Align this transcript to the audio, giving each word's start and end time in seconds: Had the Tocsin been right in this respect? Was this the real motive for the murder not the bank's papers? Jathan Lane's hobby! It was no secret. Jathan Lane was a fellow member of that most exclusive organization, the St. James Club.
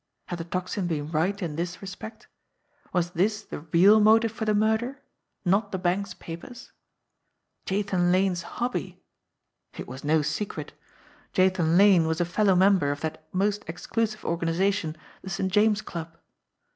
Had 0.29 0.39
the 0.39 0.45
Tocsin 0.45 0.87
been 0.87 1.11
right 1.11 1.39
in 1.43 1.55
this 1.57 1.79
respect? 1.79 2.27
Was 2.91 3.11
this 3.11 3.43
the 3.43 3.59
real 3.59 3.99
motive 3.99 4.31
for 4.31 4.45
the 4.45 4.55
murder 4.55 4.99
not 5.45 5.71
the 5.71 5.77
bank's 5.77 6.15
papers? 6.15 6.71
Jathan 7.67 8.11
Lane's 8.11 8.41
hobby! 8.41 9.03
It 9.75 9.87
was 9.87 10.03
no 10.03 10.23
secret. 10.23 10.73
Jathan 11.33 11.77
Lane 11.77 12.07
was 12.07 12.19
a 12.19 12.25
fellow 12.25 12.55
member 12.55 12.89
of 12.91 13.01
that 13.01 13.23
most 13.31 13.63
exclusive 13.69 14.25
organization, 14.25 14.97
the 15.21 15.29
St. 15.29 15.51
James 15.51 15.83
Club. 15.83 16.17